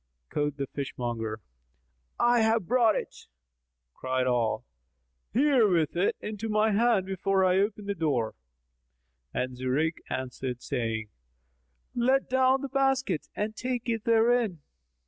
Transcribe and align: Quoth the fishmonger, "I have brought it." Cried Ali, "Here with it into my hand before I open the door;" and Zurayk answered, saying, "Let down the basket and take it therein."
Quoth 0.31 0.57
the 0.57 0.65
fishmonger, 0.65 1.41
"I 2.19 2.39
have 2.39 2.65
brought 2.65 2.95
it." 2.95 3.27
Cried 3.93 4.25
Ali, 4.25 4.63
"Here 5.31 5.67
with 5.67 5.95
it 5.95 6.15
into 6.19 6.49
my 6.49 6.71
hand 6.71 7.05
before 7.05 7.45
I 7.45 7.59
open 7.59 7.85
the 7.85 7.93
door;" 7.93 8.33
and 9.31 9.55
Zurayk 9.55 10.01
answered, 10.09 10.63
saying, 10.63 11.09
"Let 11.93 12.27
down 12.31 12.61
the 12.63 12.69
basket 12.69 13.29
and 13.35 13.55
take 13.55 13.87
it 13.89 14.03
therein." 14.05 14.63